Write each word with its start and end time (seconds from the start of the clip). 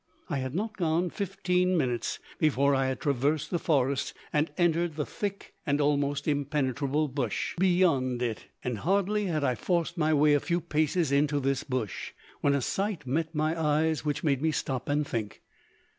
I 0.31 0.39
had 0.39 0.55
not 0.55 0.77
gone 0.77 1.11
fifteen 1.11 1.77
minutes 1.77 2.17
before 2.39 2.73
I 2.73 2.87
had 2.87 2.99
traversed 3.01 3.51
the 3.51 3.59
forest, 3.59 4.15
and 4.33 4.49
entered 4.57 4.95
the 4.95 5.05
thick 5.05 5.53
and 5.63 5.79
almost 5.79 6.27
impenetrable 6.27 7.07
bush 7.07 7.53
beyond 7.59 8.23
it. 8.23 8.47
And 8.63 8.79
hardly 8.79 9.25
had 9.25 9.43
I 9.43 9.53
forced 9.53 9.99
my 9.99 10.11
way 10.11 10.33
a 10.33 10.39
few 10.39 10.59
paces 10.59 11.11
into 11.11 11.39
this 11.39 11.61
bush, 11.63 12.13
when 12.39 12.55
a 12.55 12.61
sight 12.61 13.05
met 13.05 13.35
my 13.35 13.55
eyes 13.55 14.03
which 14.03 14.23
made 14.23 14.41
me 14.41 14.49
stop 14.51 14.89
and 14.89 15.05
think. 15.05 15.43